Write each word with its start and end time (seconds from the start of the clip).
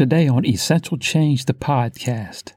Today 0.00 0.28
on 0.28 0.46
Essential 0.46 0.96
Change, 0.96 1.44
the 1.44 1.52
podcast, 1.52 2.54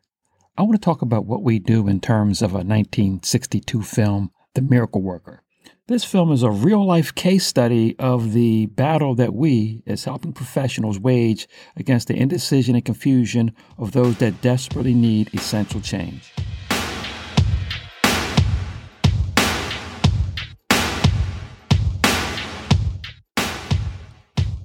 I 0.57 0.61
want 0.61 0.75
to 0.75 0.77
talk 0.77 1.01
about 1.01 1.25
what 1.25 1.43
we 1.43 1.59
do 1.59 1.89
in 1.89 1.99
terms 1.99 2.41
of 2.41 2.51
a 2.51 2.63
1962 2.63 3.81
film, 3.81 4.31
The 4.53 4.61
Miracle 4.61 5.01
Worker. 5.01 5.43
This 5.87 6.05
film 6.05 6.31
is 6.31 6.41
a 6.41 6.49
real 6.49 6.87
life 6.87 7.13
case 7.13 7.45
study 7.45 7.99
of 7.99 8.31
the 8.31 8.67
battle 8.67 9.13
that 9.15 9.33
we, 9.33 9.83
as 9.85 10.05
helping 10.05 10.31
professionals, 10.31 10.97
wage 10.97 11.49
against 11.75 12.07
the 12.07 12.15
indecision 12.15 12.75
and 12.75 12.85
confusion 12.85 13.51
of 13.77 13.91
those 13.91 14.15
that 14.19 14.39
desperately 14.39 14.93
need 14.93 15.29
essential 15.33 15.81
change. 15.81 16.31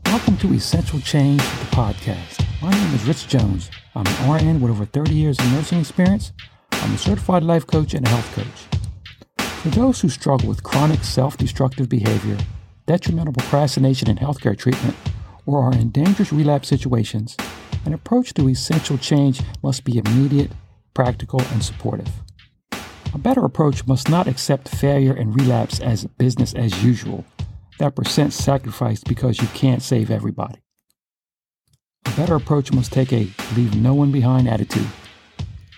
Welcome 0.07 0.37
to 0.37 0.55
Essential 0.55 1.01
Change, 1.01 1.41
the 1.41 1.67
podcast. 1.73 2.48
My 2.61 2.73
name 2.73 2.93
is 2.93 3.07
Rich 3.07 3.29
Jones. 3.29 3.71
I'm 3.95 4.05
an 4.05 4.33
RN 4.33 4.61
with 4.61 4.73
over 4.73 4.85
30 4.85 5.15
years 5.15 5.39
of 5.39 5.53
nursing 5.53 5.79
experience. 5.79 6.33
I'm 6.73 6.93
a 6.93 6.99
certified 6.99 7.45
life 7.45 7.65
coach 7.65 7.95
and 7.95 8.05
a 8.05 8.09
health 8.09 8.35
coach. 8.35 9.47
For 9.63 9.69
those 9.69 10.01
who 10.01 10.09
struggle 10.09 10.49
with 10.49 10.65
chronic 10.65 11.05
self 11.05 11.37
destructive 11.37 11.89
behavior, 11.89 12.37
detrimental 12.85 13.33
procrastination 13.33 14.11
in 14.11 14.17
healthcare 14.17 14.59
treatment, 14.59 14.97
or 15.47 15.63
are 15.63 15.73
in 15.73 15.91
dangerous 15.91 16.33
relapse 16.33 16.67
situations, 16.67 17.37
an 17.87 17.95
approach 17.95 18.35
to 18.35 18.49
essential 18.49 18.99
change 18.99 19.41
must 19.63 19.85
be 19.85 19.99
immediate, 19.99 20.51
practical, 20.95 21.41
and 21.53 21.63
supportive. 21.63 22.11
A 23.15 23.19
better 23.19 23.45
approach 23.45 23.87
must 23.87 24.09
not 24.09 24.27
accept 24.27 24.69
failure 24.69 25.15
and 25.15 25.41
relapse 25.41 25.79
as 25.79 26.07
business 26.07 26.55
as 26.55 26.83
usual, 26.83 27.25
that 27.79 27.95
percent 27.95 28.33
sacrificed 28.33 29.05
because 29.07 29.41
you 29.41 29.47
can't 29.55 29.81
save 29.81 30.11
everybody. 30.11 30.59
Better 32.19 32.35
approach 32.35 32.73
must 32.73 32.93
take 32.93 33.13
a 33.13 33.31
leave 33.55 33.77
no 33.77 33.95
one 33.95 34.11
behind 34.11 34.49
attitude. 34.49 34.89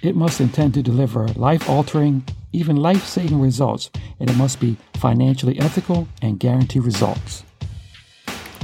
It 0.01 0.17
must 0.17 0.41
intend 0.41 0.73
to 0.73 0.83
deliver 0.83 1.29
life 1.37 1.69
altering, 1.69 2.25
even 2.55 2.77
life 2.77 3.05
saving 3.05 3.39
results, 3.39 3.91
and 4.19 4.31
it 4.31 4.37
must 4.39 4.59
be 4.59 4.79
financially 4.95 5.61
ethical 5.61 6.09
and 6.23 6.41
guarantee 6.41 6.79
results. 6.79 7.45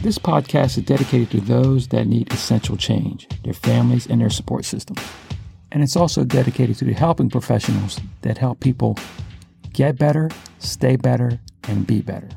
This 0.01 0.17
podcast 0.17 0.79
is 0.79 0.85
dedicated 0.85 1.31
to 1.33 1.41
those 1.43 1.89
that 1.89 2.07
need 2.07 2.33
essential 2.33 2.79
change, 2.79 3.29
their 3.45 3.53
families, 3.53 4.07
and 4.07 4.23
their 4.23 4.31
support 4.31 4.65
systems. 4.65 5.03
And 5.71 5.83
it's 5.83 5.97
also 5.97 6.25
dedicated 6.25 6.79
to 6.79 6.87
the 6.87 6.95
helping 6.95 7.29
professionals 7.29 8.01
that 8.23 8.39
help 8.39 8.59
people 8.61 8.97
get 9.75 9.99
better, 9.99 10.31
stay 10.61 10.97
better, 10.97 11.39
and 11.69 11.87
be 11.87 12.01
better. 12.01 12.31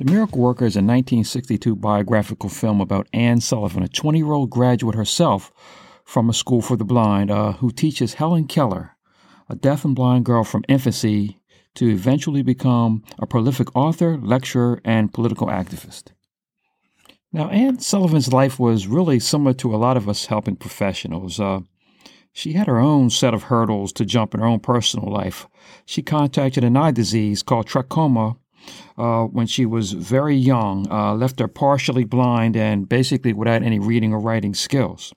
The 0.00 0.10
Miracle 0.10 0.38
Worker 0.40 0.64
is 0.64 0.76
a 0.76 0.80
1962 0.80 1.76
biographical 1.76 2.48
film 2.48 2.80
about 2.80 3.06
Anne 3.12 3.42
Sullivan, 3.42 3.82
a 3.82 3.88
20 3.88 4.18
year 4.18 4.32
old 4.32 4.48
graduate 4.48 4.94
herself 4.94 5.52
from 6.06 6.30
a 6.30 6.32
school 6.32 6.62
for 6.62 6.74
the 6.74 6.86
blind, 6.86 7.30
uh, 7.30 7.52
who 7.52 7.70
teaches 7.70 8.14
Helen 8.14 8.46
Keller, 8.46 8.96
a 9.50 9.54
deaf 9.54 9.84
and 9.84 9.94
blind 9.94 10.24
girl 10.24 10.42
from 10.42 10.64
infancy, 10.68 11.38
to 11.74 11.90
eventually 11.90 12.40
become 12.40 13.04
a 13.18 13.26
prolific 13.26 13.76
author, 13.76 14.16
lecturer, 14.16 14.80
and 14.86 15.12
political 15.12 15.48
activist. 15.48 16.12
Now, 17.30 17.50
Anne 17.50 17.80
Sullivan's 17.80 18.32
life 18.32 18.58
was 18.58 18.86
really 18.86 19.20
similar 19.20 19.52
to 19.52 19.74
a 19.74 19.76
lot 19.76 19.98
of 19.98 20.08
us 20.08 20.24
helping 20.24 20.56
professionals. 20.56 21.38
Uh, 21.38 21.60
she 22.32 22.54
had 22.54 22.68
her 22.68 22.78
own 22.78 23.10
set 23.10 23.34
of 23.34 23.42
hurdles 23.42 23.92
to 23.92 24.06
jump 24.06 24.32
in 24.32 24.40
her 24.40 24.46
own 24.46 24.60
personal 24.60 25.12
life. 25.12 25.46
She 25.84 26.00
contracted 26.00 26.64
an 26.64 26.78
eye 26.78 26.90
disease 26.92 27.42
called 27.42 27.68
trachoma 27.68 28.38
uh, 28.98 29.24
when 29.24 29.46
she 29.46 29.66
was 29.66 29.92
very 29.92 30.36
young, 30.36 30.90
uh, 30.90 31.14
left 31.14 31.40
her 31.40 31.48
partially 31.48 32.04
blind 32.04 32.56
and 32.56 32.88
basically 32.88 33.32
without 33.32 33.62
any 33.62 33.78
reading 33.78 34.12
or 34.12 34.20
writing 34.20 34.54
skills. 34.54 35.12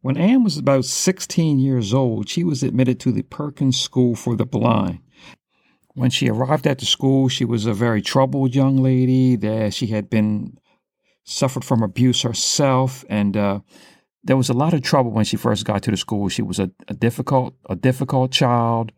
When 0.00 0.18
Anne 0.18 0.44
was 0.44 0.58
about 0.58 0.84
16 0.84 1.58
years 1.58 1.94
old, 1.94 2.28
she 2.28 2.44
was 2.44 2.62
admitted 2.62 3.00
to 3.00 3.12
the 3.12 3.22
Perkins 3.22 3.80
School 3.80 4.14
for 4.14 4.36
the 4.36 4.44
Blind. 4.44 4.98
When 5.94 6.10
she 6.10 6.28
arrived 6.28 6.66
at 6.66 6.78
the 6.78 6.86
school, 6.86 7.28
she 7.28 7.44
was 7.44 7.66
a 7.66 7.72
very 7.72 8.02
troubled 8.02 8.54
young 8.54 8.76
lady. 8.76 9.36
That 9.36 9.72
she 9.72 9.86
had 9.86 10.10
been 10.10 10.58
suffered 11.24 11.64
from 11.64 11.82
abuse 11.82 12.22
herself, 12.22 13.04
and 13.08 13.36
uh, 13.36 13.60
there 14.22 14.36
was 14.36 14.48
a 14.48 14.54
lot 14.54 14.74
of 14.74 14.82
trouble 14.82 15.10
when 15.10 15.24
she 15.24 15.36
first 15.36 15.64
got 15.64 15.82
to 15.84 15.90
the 15.90 15.96
school. 15.96 16.28
She 16.28 16.42
was 16.42 16.58
a, 16.58 16.70
a 16.88 16.94
difficult, 16.94 17.54
a 17.70 17.76
difficult 17.76 18.32
child, 18.32 18.92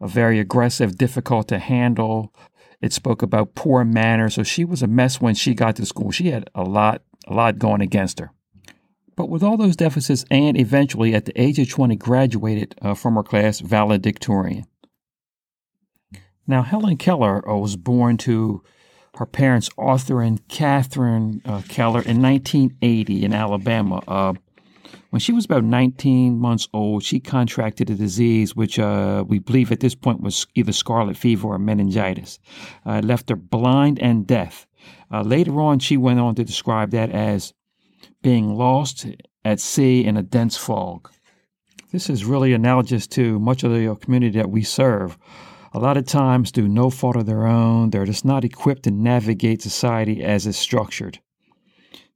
a 0.00 0.06
very 0.06 0.38
aggressive, 0.38 0.96
difficult 0.96 1.48
to 1.48 1.58
handle, 1.58 2.34
it 2.82 2.92
spoke 2.92 3.22
about 3.22 3.54
poor 3.54 3.84
manners. 3.84 4.34
So 4.34 4.42
she 4.42 4.64
was 4.64 4.82
a 4.82 4.86
mess 4.86 5.20
when 5.20 5.34
she 5.34 5.54
got 5.54 5.76
to 5.76 5.86
school. 5.86 6.10
She 6.10 6.30
had 6.30 6.50
a 6.54 6.64
lot, 6.64 7.02
a 7.26 7.32
lot 7.32 7.58
going 7.58 7.80
against 7.80 8.18
her. 8.18 8.32
But 9.16 9.28
with 9.28 9.42
all 9.42 9.56
those 9.56 9.76
deficits, 9.76 10.24
Anne 10.30 10.56
eventually, 10.56 11.14
at 11.14 11.26
the 11.26 11.40
age 11.40 11.58
of 11.58 11.70
20, 11.70 11.96
graduated 11.96 12.74
uh, 12.82 12.94
from 12.94 13.14
her 13.14 13.22
class 13.22 13.60
valedictorian. 13.60 14.66
Now, 16.46 16.62
Helen 16.62 16.96
Keller 16.96 17.48
uh, 17.48 17.56
was 17.56 17.76
born 17.76 18.16
to 18.18 18.62
her 19.16 19.26
parents, 19.26 19.70
Arthur 19.78 20.22
and 20.22 20.46
Catherine 20.48 21.40
uh, 21.44 21.62
Keller, 21.68 22.02
in 22.02 22.20
1980 22.20 23.24
in 23.24 23.32
Alabama. 23.32 24.02
Uh, 24.92 24.96
when 25.10 25.20
she 25.20 25.32
was 25.32 25.44
about 25.44 25.64
19 25.64 26.38
months 26.38 26.68
old, 26.72 27.02
she 27.02 27.20
contracted 27.20 27.90
a 27.90 27.94
disease 27.94 28.56
which 28.56 28.78
uh, 28.78 29.24
we 29.26 29.38
believe 29.38 29.72
at 29.72 29.80
this 29.80 29.94
point 29.94 30.20
was 30.20 30.46
either 30.54 30.72
scarlet 30.72 31.16
fever 31.16 31.48
or 31.48 31.58
meningitis. 31.58 32.38
Uh, 32.86 32.92
it 32.92 33.04
left 33.04 33.28
her 33.28 33.36
blind 33.36 33.98
and 34.00 34.26
deaf. 34.26 34.66
Uh, 35.10 35.22
later 35.22 35.60
on, 35.60 35.78
she 35.78 35.96
went 35.96 36.20
on 36.20 36.34
to 36.34 36.44
describe 36.44 36.90
that 36.90 37.10
as 37.10 37.52
being 38.22 38.54
lost 38.54 39.06
at 39.44 39.60
sea 39.60 40.04
in 40.04 40.16
a 40.16 40.22
dense 40.22 40.56
fog. 40.56 41.10
This 41.90 42.08
is 42.08 42.24
really 42.24 42.54
analogous 42.54 43.06
to 43.08 43.38
much 43.38 43.64
of 43.64 43.72
the 43.72 43.94
community 43.96 44.38
that 44.38 44.50
we 44.50 44.62
serve. 44.62 45.18
A 45.74 45.78
lot 45.78 45.96
of 45.96 46.06
times, 46.06 46.50
through 46.50 46.68
no 46.68 46.90
fault 46.90 47.16
of 47.16 47.26
their 47.26 47.46
own, 47.46 47.90
they're 47.90 48.04
just 48.04 48.24
not 48.24 48.44
equipped 48.44 48.84
to 48.84 48.90
navigate 48.90 49.62
society 49.62 50.22
as 50.22 50.46
it's 50.46 50.58
structured. 50.58 51.18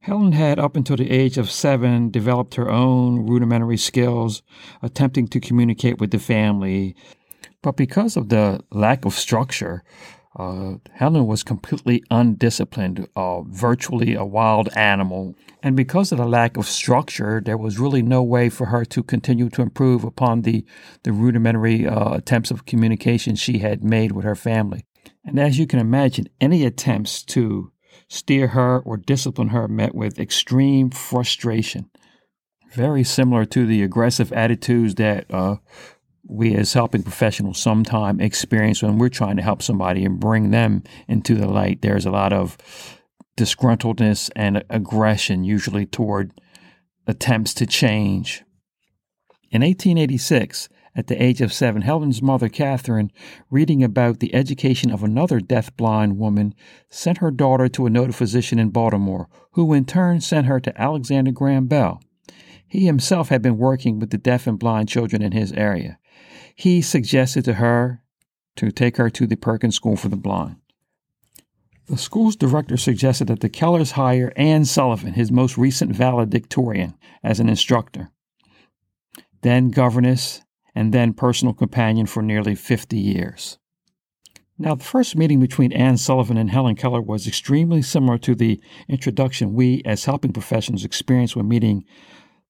Helen 0.06 0.30
had, 0.30 0.60
up 0.60 0.76
until 0.76 0.96
the 0.96 1.10
age 1.10 1.36
of 1.36 1.50
seven, 1.50 2.12
developed 2.12 2.54
her 2.54 2.70
own 2.70 3.26
rudimentary 3.26 3.76
skills, 3.76 4.40
attempting 4.80 5.26
to 5.26 5.40
communicate 5.40 5.98
with 5.98 6.12
the 6.12 6.20
family. 6.20 6.94
But 7.60 7.76
because 7.76 8.16
of 8.16 8.28
the 8.28 8.60
lack 8.70 9.04
of 9.04 9.14
structure, 9.14 9.82
uh, 10.36 10.74
Helen 10.92 11.26
was 11.26 11.42
completely 11.42 12.04
undisciplined, 12.08 13.08
uh, 13.16 13.40
virtually 13.42 14.14
a 14.14 14.24
wild 14.24 14.68
animal. 14.76 15.34
And 15.60 15.74
because 15.74 16.12
of 16.12 16.18
the 16.18 16.24
lack 16.24 16.56
of 16.56 16.66
structure, 16.66 17.42
there 17.44 17.58
was 17.58 17.80
really 17.80 18.02
no 18.02 18.22
way 18.22 18.48
for 18.48 18.66
her 18.66 18.84
to 18.84 19.02
continue 19.02 19.48
to 19.48 19.62
improve 19.62 20.04
upon 20.04 20.42
the, 20.42 20.64
the 21.02 21.12
rudimentary 21.12 21.84
uh, 21.84 22.14
attempts 22.14 22.52
of 22.52 22.64
communication 22.64 23.34
she 23.34 23.58
had 23.58 23.82
made 23.82 24.12
with 24.12 24.24
her 24.24 24.36
family. 24.36 24.84
And 25.24 25.40
as 25.40 25.58
you 25.58 25.66
can 25.66 25.80
imagine, 25.80 26.28
any 26.40 26.64
attempts 26.64 27.24
to 27.24 27.72
steer 28.08 28.48
her 28.48 28.80
or 28.80 28.96
discipline 28.96 29.48
her 29.48 29.68
met 29.68 29.94
with 29.94 30.18
extreme 30.18 30.90
frustration. 30.90 31.90
Very 32.72 33.04
similar 33.04 33.44
to 33.46 33.66
the 33.66 33.82
aggressive 33.82 34.32
attitudes 34.32 34.96
that 34.96 35.32
uh, 35.32 35.56
we 36.28 36.54
as 36.54 36.72
helping 36.72 37.02
professionals 37.02 37.58
sometimes 37.58 38.20
experience 38.20 38.82
when 38.82 38.98
we're 38.98 39.08
trying 39.08 39.36
to 39.36 39.42
help 39.42 39.62
somebody 39.62 40.04
and 40.04 40.20
bring 40.20 40.50
them 40.50 40.82
into 41.08 41.34
the 41.34 41.48
light. 41.48 41.82
There's 41.82 42.06
a 42.06 42.10
lot 42.10 42.32
of 42.32 42.56
disgruntledness 43.36 44.30
and 44.34 44.64
aggression, 44.70 45.44
usually 45.44 45.86
toward 45.86 46.32
attempts 47.06 47.54
to 47.54 47.66
change. 47.66 48.42
In 49.50 49.62
1886, 49.62 50.68
at 50.96 51.08
the 51.08 51.22
age 51.22 51.42
of 51.42 51.52
seven, 51.52 51.82
Helen's 51.82 52.22
mother, 52.22 52.48
Catherine, 52.48 53.12
reading 53.50 53.84
about 53.84 54.20
the 54.20 54.34
education 54.34 54.90
of 54.90 55.02
another 55.02 55.40
deaf-blind 55.40 56.16
woman, 56.16 56.54
sent 56.88 57.18
her 57.18 57.30
daughter 57.30 57.68
to 57.68 57.84
a 57.84 57.90
noted 57.90 58.14
physician 58.14 58.58
in 58.58 58.70
Baltimore, 58.70 59.28
who 59.52 59.74
in 59.74 59.84
turn 59.84 60.22
sent 60.22 60.46
her 60.46 60.58
to 60.58 60.80
Alexander 60.80 61.32
Graham 61.32 61.66
Bell. 61.66 62.00
He 62.66 62.86
himself 62.86 63.28
had 63.28 63.42
been 63.42 63.58
working 63.58 63.98
with 63.98 64.10
the 64.10 64.18
deaf 64.18 64.46
and 64.46 64.58
blind 64.58 64.88
children 64.88 65.20
in 65.20 65.32
his 65.32 65.52
area. 65.52 65.98
He 66.54 66.80
suggested 66.80 67.44
to 67.44 67.54
her 67.54 68.02
to 68.56 68.72
take 68.72 68.96
her 68.96 69.10
to 69.10 69.26
the 69.26 69.36
Perkins 69.36 69.76
School 69.76 69.96
for 69.96 70.08
the 70.08 70.16
Blind. 70.16 70.56
The 71.88 71.98
school's 71.98 72.34
director 72.34 72.76
suggested 72.76 73.28
that 73.28 73.40
the 73.40 73.50
Kellers 73.50 73.92
hire 73.92 74.32
Anne 74.34 74.64
Sullivan, 74.64 75.12
his 75.12 75.30
most 75.30 75.56
recent 75.56 75.94
valedictorian, 75.94 76.94
as 77.22 77.38
an 77.38 77.48
instructor. 77.48 78.10
Then 79.42 79.70
governess 79.70 80.42
and 80.76 80.92
then 80.92 81.14
personal 81.14 81.54
companion 81.54 82.04
for 82.06 82.22
nearly 82.22 82.54
50 82.54 82.98
years. 82.98 83.58
Now, 84.58 84.74
the 84.74 84.84
first 84.84 85.16
meeting 85.16 85.40
between 85.40 85.72
Anne 85.72 85.96
Sullivan 85.96 86.36
and 86.36 86.50
Helen 86.50 86.76
Keller 86.76 87.00
was 87.00 87.26
extremely 87.26 87.82
similar 87.82 88.18
to 88.18 88.34
the 88.34 88.60
introduction 88.88 89.54
we, 89.54 89.82
as 89.84 90.04
helping 90.04 90.32
professionals, 90.32 90.84
experience 90.84 91.34
when 91.34 91.48
meeting 91.48 91.84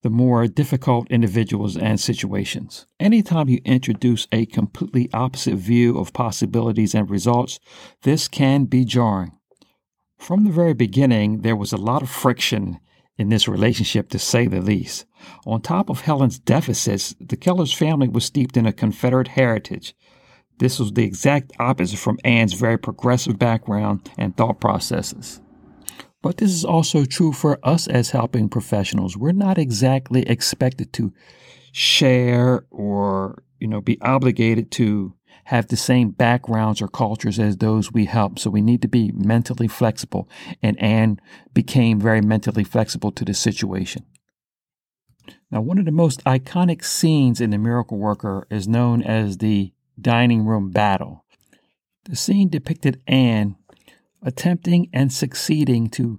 the 0.03 0.11
more 0.11 0.47
difficult 0.47 1.11
individuals 1.11 1.77
and 1.77 1.99
situations. 1.99 2.87
Anytime 3.01 3.49
you 3.49 3.61
introduce 3.65 4.29
a 4.31 4.47
completely 4.47 5.09
opposite 5.13 5.57
view 5.57 5.99
of 5.99 6.13
possibilities 6.13 6.95
and 6.95 7.09
results, 7.09 7.59
this 8.03 8.29
can 8.29 8.65
be 8.65 8.85
jarring. 8.85 9.33
From 10.19 10.45
the 10.45 10.53
very 10.53 10.75
beginning, 10.75 11.43
there 11.43 11.57
was 11.57 11.73
a 11.73 11.77
lot 11.77 12.03
of 12.03 12.11
friction 12.11 12.81
in 13.19 13.29
this 13.29 13.49
relationship, 13.49 14.09
to 14.11 14.19
say 14.19 14.47
the 14.47 14.61
least. 14.61 15.07
On 15.47 15.61
top 15.61 15.89
of 15.89 16.03
Helen's 16.03 16.39
deficits, 16.39 17.15
the 17.21 17.37
Keller's 17.37 17.73
family 17.73 18.09
was 18.09 18.25
steeped 18.25 18.57
in 18.57 18.67
a 18.67 18.73
Confederate 18.73 19.29
heritage. 19.29 19.95
This 20.59 20.79
was 20.79 20.93
the 20.93 21.05
exact 21.05 21.53
opposite 21.59 21.99
from 21.99 22.19
Anne's 22.25 22.55
very 22.55 22.79
progressive 22.79 23.39
background 23.39 24.11
and 24.17 24.37
thought 24.37 24.61
processes. 24.61 25.41
But 26.23 26.39
this 26.39 26.51
is 26.51 26.65
also 26.65 27.05
true 27.05 27.33
for 27.33 27.59
us 27.63 27.87
as 27.87 28.11
helping 28.11 28.49
professionals. 28.49 29.17
We're 29.17 29.33
not 29.33 29.59
exactly 29.59 30.23
expected 30.23 30.93
to 30.95 31.13
share 31.73 32.65
or, 32.71 33.43
you 33.61 33.69
know, 33.69 33.81
be 33.81 34.01
obligated 34.01 34.71
to 34.73 35.15
have 35.45 35.69
the 35.69 35.77
same 35.77 36.11
backgrounds 36.11 36.83
or 36.83 36.89
cultures 36.89 37.39
as 37.39 37.57
those 37.57 37.93
we 37.93 38.07
help. 38.07 38.39
So 38.39 38.51
we 38.51 38.61
need 38.61 38.83
to 38.83 38.89
be 38.89 39.13
mentally 39.13 39.69
flexible. 39.69 40.29
And 40.63 40.81
Anne 40.81 41.21
became 41.55 42.01
very 42.01 42.21
mentally 42.21 42.65
flexible 42.65 43.13
to 43.13 43.25
the 43.25 43.35
situation. 43.35 44.05
Now, 45.51 45.61
one 45.61 45.79
of 45.79 45.85
the 45.85 45.93
most 45.93 46.25
iconic 46.25 46.85
scenes 46.85 47.41
in 47.41 47.51
The 47.51 47.59
Miracle 47.59 47.99
Worker 47.99 48.47
is 48.51 48.67
known 48.67 49.03
as 49.03 49.39
the 49.39 49.73
dining 50.01 50.45
room 50.45 50.71
battle. 50.71 51.25
The 52.05 52.17
scene 52.17 52.49
depicted 52.49 53.01
Anne 53.07 53.57
attempting 54.23 54.89
and 54.93 55.13
succeeding 55.13 55.89
to 55.91 56.19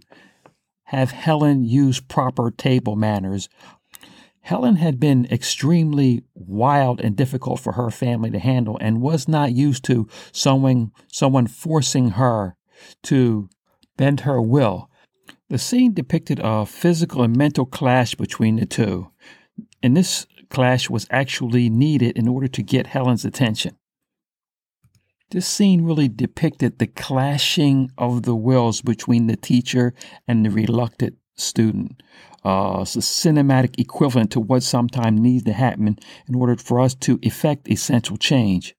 have 0.86 1.12
Helen 1.12 1.66
use 1.66 2.00
proper 2.00 2.50
table 2.50 2.96
manners 2.96 3.50
Helen 4.48 4.78
had 4.78 4.98
been 4.98 5.26
extremely 5.26 6.24
wild 6.34 7.02
and 7.02 7.18
difficult 7.18 7.60
for 7.60 7.74
her 7.74 7.92
family 7.92 8.32
to 8.32 8.40
handle 8.40 8.78
and 8.80 9.02
was 9.02 9.28
not 9.28 9.52
used 9.52 9.84
to 9.84 10.08
someone, 10.32 10.94
someone 11.12 11.48
forcing 11.48 12.12
her 12.12 12.56
to 13.04 13.50
bend 13.98 14.22
her 14.22 14.42
will. 14.42 14.90
The 15.50 15.58
scene 15.58 15.94
depicted 15.94 16.40
a 16.42 16.66
physical 16.66 17.24
and 17.24 17.36
mental 17.36 17.66
clash 17.66 18.16
between 18.16 18.56
the 18.56 18.66
two, 18.66 19.12
and 19.84 19.98
this 19.98 20.26
clash 20.50 20.90
was 20.90 21.08
actually 21.12 21.70
needed 21.70 22.16
in 22.16 22.30
order 22.30 22.48
to 22.48 22.64
get 22.64 22.88
Helen's 22.88 23.26
attention. 23.26 23.76
This 25.32 25.46
scene 25.46 25.82
really 25.82 26.08
depicted 26.08 26.80
the 26.80 26.88
clashing 26.88 27.92
of 27.98 28.24
the 28.24 28.36
wills 28.36 28.82
between 28.82 29.28
the 29.28 29.36
teacher 29.36 29.94
and 30.26 30.46
the 30.46 30.50
reluctant 30.52 31.18
student 31.38 32.02
uh, 32.48 32.80
it's 32.82 32.96
a 32.96 33.00
cinematic 33.00 33.78
equivalent 33.78 34.32
to 34.32 34.40
what 34.40 34.64
sometimes 34.64 35.20
needs 35.20 35.44
to 35.44 35.52
happen 35.52 36.00
in 36.30 36.36
order 36.36 36.56
for 36.56 36.80
us 36.80 36.96
to 36.96 37.20
effect 37.22 37.70
essential 37.70 38.16
change. 38.16 38.74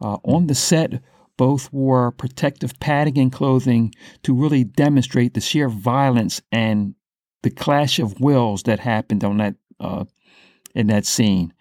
Uh, 0.00 0.16
on 0.24 0.48
the 0.48 0.54
set, 0.54 1.00
both 1.36 1.72
wore 1.72 2.10
protective 2.10 2.78
padding 2.80 3.16
and 3.16 3.32
clothing 3.32 3.94
to 4.24 4.34
really 4.34 4.64
demonstrate 4.64 5.34
the 5.34 5.40
sheer 5.40 5.68
violence 5.68 6.42
and 6.50 6.96
the 7.42 7.50
clash 7.50 8.00
of 8.00 8.20
wills 8.20 8.64
that 8.64 8.80
happened 8.80 9.22
on 9.22 9.36
that 9.36 9.54
uh, 9.78 10.04
in 10.74 10.88
that 10.88 11.06
scene. 11.06 11.54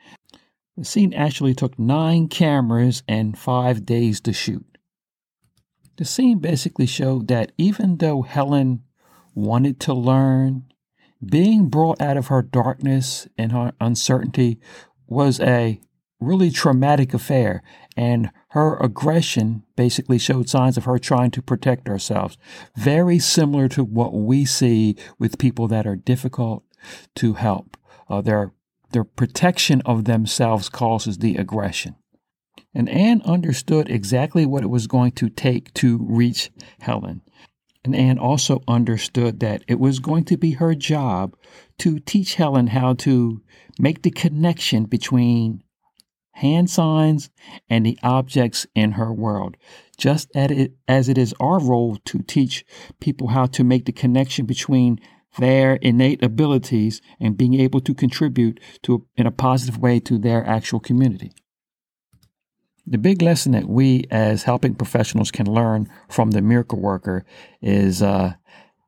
The 0.76 0.86
scene 0.86 1.14
actually 1.14 1.54
took 1.54 1.78
nine 1.78 2.30
cameras 2.30 3.04
and 3.08 3.38
five 3.38 3.86
days 3.86 4.22
to 4.22 4.34
shoot. 4.34 4.66
The 5.98 6.06
scene 6.06 6.40
basically 6.40 6.88
showed 6.88 7.28
that 7.28 7.52
even 7.60 7.98
though 7.98 8.24
Helen 8.24 8.82
wanted 9.38 9.80
to 9.80 9.94
learn 9.94 10.64
being 11.24 11.70
brought 11.70 12.02
out 12.02 12.18
of 12.18 12.28
her 12.28 12.42
darkness 12.42 13.28
and 13.38 13.52
her 13.52 13.72
uncertainty 13.80 14.60
was 15.08 15.40
a 15.40 15.80
really 16.20 16.50
traumatic 16.50 17.14
affair, 17.14 17.62
and 17.96 18.32
her 18.50 18.78
aggression 18.78 19.64
basically 19.76 20.18
showed 20.18 20.50
signs 20.50 20.78
of 20.78 20.86
her 20.86 20.98
trying 20.98 21.30
to 21.32 21.42
protect 21.42 21.88
herself. 21.88 22.36
Very 22.76 23.20
similar 23.20 23.68
to 23.70 23.84
what 23.84 24.14
we 24.14 24.44
see 24.46 24.96
with 25.20 25.38
people 25.38 25.68
that 25.68 25.86
are 25.86 25.96
difficult 25.96 26.64
to 27.16 27.34
help. 27.34 27.78
Uh, 28.10 28.22
their 28.22 28.54
their 28.92 29.04
protection 29.04 29.82
of 29.86 30.06
themselves 30.06 30.70
causes 30.70 31.18
the 31.18 31.36
aggression. 31.36 31.96
And 32.74 32.88
Anne 32.88 33.22
understood 33.26 33.90
exactly 33.90 34.46
what 34.46 34.64
it 34.64 34.70
was 34.70 34.88
going 34.88 35.12
to 35.14 35.30
take 35.30 35.74
to 35.76 35.98
reach 36.02 36.52
Helen. 36.80 37.22
And 37.84 37.96
Anne 37.96 38.18
also 38.18 38.62
understood 38.68 39.40
that 39.40 39.64
it 39.68 39.80
was 39.80 40.00
going 40.00 40.26
to 40.26 40.38
be 40.38 40.52
her 40.54 40.76
job 40.76 41.36
to 41.80 42.00
teach 42.00 42.36
Helen 42.36 42.68
how 42.68 42.94
to 42.96 43.42
make 43.80 44.02
the 44.02 44.12
connection 44.12 44.86
between 44.86 45.64
hand 46.34 46.70
signs 46.70 47.30
and 47.70 47.86
the 47.86 47.98
objects 48.04 48.68
in 48.76 48.92
her 48.94 49.12
world, 49.12 49.58
just 49.98 50.30
as 50.36 51.10
it 51.10 51.18
is 51.18 51.34
our 51.40 51.60
role 51.60 51.98
to 52.06 52.20
teach 52.20 52.66
people 53.00 53.30
how 53.30 53.46
to 53.48 53.64
make 53.64 53.86
the 53.86 53.92
connection 53.92 54.46
between 54.46 55.00
their 55.40 55.76
innate 55.76 56.24
abilities 56.24 57.02
and 57.20 57.38
being 57.38 57.56
able 57.56 57.80
to 57.80 57.94
contribute 57.94 58.60
to 58.84 59.06
in 59.16 59.26
a 59.26 59.32
positive 59.32 59.78
way 59.80 60.00
to 60.00 60.18
their 60.18 60.46
actual 60.46 60.80
community. 60.80 61.32
The 62.90 62.98
big 62.98 63.22
lesson 63.22 63.52
that 63.52 63.68
we 63.68 64.06
as 64.10 64.44
helping 64.44 64.74
professionals 64.74 65.30
can 65.30 65.46
learn 65.46 65.90
from 66.08 66.32
the 66.32 66.42
miracle 66.42 66.80
worker 66.80 67.26
is 67.62 68.02
uh, 68.02 68.36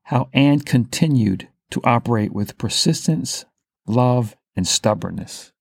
how 0.04 0.30
Anne 0.34 0.62
continued 0.62 1.50
to 1.72 1.82
operate 1.84 2.32
with 2.32 2.58
persistence, 2.58 3.44
love, 3.86 4.38
and 4.56 4.66
stubbornness. 4.66 5.52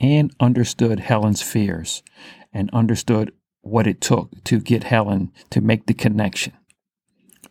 Anne 0.00 0.30
understood 0.38 1.00
Helen's 1.00 1.40
fears 1.40 2.02
and 2.52 2.68
understood 2.74 3.32
what 3.62 3.86
it 3.86 4.02
took 4.02 4.44
to 4.44 4.60
get 4.60 4.84
Helen 4.84 5.32
to 5.48 5.62
make 5.62 5.86
the 5.86 5.94
connection. 5.94 6.52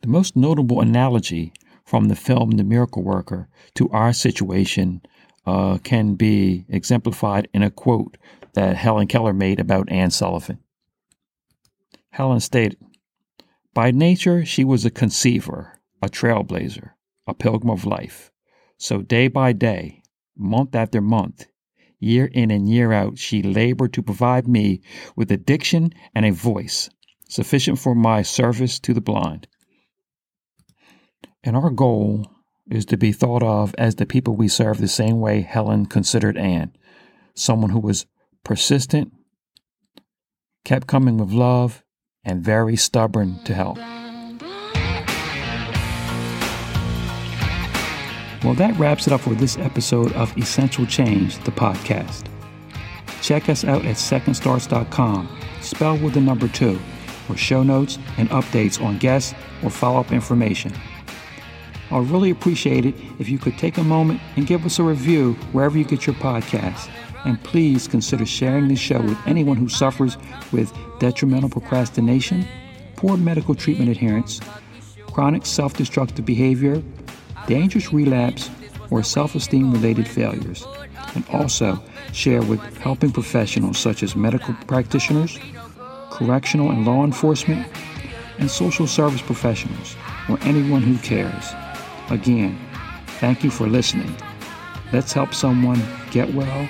The 0.01 0.07
most 0.07 0.36
notable 0.36 0.81
analogy 0.81 1.51
from 1.83 2.10
the 2.10 2.16
film 2.16 2.51
The 2.51 2.63
Miracle 2.63 3.01
Worker 3.04 3.50
to 3.74 3.90
our 3.90 4.13
situation 4.13 5.01
uh, 5.48 5.80
can 5.80 6.13
be 6.13 6.66
exemplified 6.69 7.48
in 7.54 7.63
a 7.63 7.72
quote 7.72 8.18
that 8.57 8.75
Helen 8.75 9.06
Keller 9.06 9.33
made 9.33 9.59
about 9.59 9.92
Anne 9.92 10.09
Sullivan. 10.09 10.57
Helen 12.09 12.39
stated, 12.39 12.80
By 13.75 13.92
nature, 13.92 14.45
she 14.45 14.63
was 14.63 14.83
a 14.83 14.89
conceiver, 14.89 15.80
a 16.01 16.09
trailblazer, 16.09 16.94
a 17.27 17.36
pilgrim 17.36 17.69
of 17.69 17.86
life. 17.86 18.31
So 18.80 19.04
day 19.04 19.27
by 19.27 19.54
day, 19.54 20.01
month 20.36 20.74
after 20.74 21.01
month, 21.01 21.45
year 22.00 22.25
in 22.25 22.50
and 22.50 22.68
year 22.68 22.92
out, 22.92 23.19
she 23.19 23.44
labored 23.44 23.94
to 23.94 24.01
provide 24.01 24.48
me 24.48 24.81
with 25.15 25.31
a 25.31 25.38
diction 25.38 25.94
and 26.15 26.25
a 26.25 26.31
voice 26.31 26.89
sufficient 27.30 27.77
for 27.77 27.94
my 27.94 28.24
service 28.24 28.80
to 28.80 28.92
the 28.92 29.01
blind. 29.01 29.47
And 31.44 31.56
our 31.56 31.69
goal 31.69 32.26
is 32.71 32.87
to 32.87 32.97
be 32.97 33.11
thought 33.11 33.44
of 33.44 33.76
as 33.78 33.97
the 33.97 34.07
people 34.07 34.35
we 34.35 34.47
serve 34.47 34.80
the 34.80 34.87
same 34.87 35.19
way 35.19 35.42
Helen 35.42 35.85
considered 35.85 36.40
Anne, 36.40 36.76
someone 37.35 37.69
who 37.69 37.80
was 37.80 38.07
persistent, 38.44 39.14
kept 40.66 40.88
coming 40.88 41.18
with 41.18 41.32
love, 41.32 41.84
and 42.24 42.44
very 42.44 42.76
stubborn 42.76 43.40
to 43.46 43.54
help. 43.54 43.78
Well, 48.44 48.54
that 48.56 48.78
wraps 48.78 49.08
it 49.08 49.14
up 49.14 49.22
for 49.22 49.34
this 49.34 49.58
episode 49.58 50.14
of 50.14 50.38
Essential 50.38 50.86
Change, 50.86 51.38
the 51.44 51.52
podcast. 51.52 52.26
Check 53.22 53.50
us 53.50 53.64
out 53.66 53.84
at 53.86 53.96
secondstarts.com, 53.96 55.40
spelled 55.62 56.02
with 56.02 56.14
the 56.14 56.22
number 56.22 56.48
two, 56.48 56.80
for 57.26 57.36
show 57.36 57.64
notes 57.64 57.98
and 58.18 58.30
updates 58.30 58.82
on 58.82 59.00
guests 59.00 59.34
or 59.64 59.70
follow 59.70 60.00
up 60.00 60.12
information. 60.12 60.74
I'd 61.92 62.08
really 62.08 62.30
appreciate 62.30 62.86
it 62.86 62.96
if 63.20 63.30
you 63.30 63.38
could 63.38 63.58
take 63.58 63.78
a 63.78 63.84
moment 63.84 64.22
and 64.36 64.46
give 64.46 64.66
us 64.66 64.80
a 64.80 64.84
review 64.84 65.34
wherever 65.52 65.78
you 65.78 65.86
get 65.86 66.06
your 66.06 66.16
podcasts. 66.16 66.90
And 67.26 67.42
please 67.44 67.88
consider 67.88 68.26
sharing 68.26 68.68
this 68.68 68.80
show 68.80 69.02
with 69.02 69.18
anyone 69.26 69.57
who 69.57 69.69
suffers 69.69 70.18
with 70.52 70.74
detrimental 71.00 71.50
procrastination, 71.50 72.45
poor 72.95 73.18
medical 73.18 73.56
treatment 73.56 73.90
adherence, 73.90 74.40
chronic 75.12 75.45
self 75.45 75.76
destructive 75.76 76.26
behavior, 76.26 76.81
dangerous 77.47 77.92
relapse, 77.92 78.50
or 78.92 79.04
self 79.04 79.36
esteem 79.36 79.71
related 79.71 80.07
failures. 80.07 80.66
And 81.16 81.26
also 81.30 81.81
share 82.14 82.42
with 82.42 82.59
helping 82.78 83.12
professionals 83.12 83.78
such 83.78 84.04
as 84.04 84.16
medical 84.16 84.54
practitioners, 84.68 85.40
correctional 86.12 86.71
and 86.71 86.86
law 86.86 87.04
enforcement, 87.04 87.68
and 88.40 88.50
social 88.50 88.88
service 88.88 89.21
professionals, 89.21 89.95
or 90.30 90.38
anyone 90.42 90.81
who 90.81 90.97
cares. 91.00 91.54
Again, 92.09 92.57
thank 93.19 93.44
you 93.44 93.50
for 93.50 93.68
listening. 93.68 94.16
Let's 94.94 95.12
help 95.12 95.33
someone 95.33 95.81
get 96.12 96.33
well, 96.33 96.69